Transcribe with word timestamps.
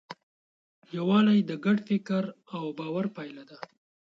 یووالی 0.95 1.39
د 1.49 1.51
ګډ 1.65 1.77
فکر 1.89 2.23
او 2.55 2.63
باور 2.79 3.05
پایله 3.15 3.43
ده. 3.49 3.57